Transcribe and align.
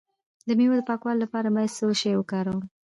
د 0.47 0.49
میوو 0.57 0.77
د 0.79 0.81
پاکوالي 0.89 1.19
لپاره 1.23 1.47
باید 1.55 1.75
څه 1.77 1.85
شی 2.01 2.11
وکاروم؟ 2.17 2.59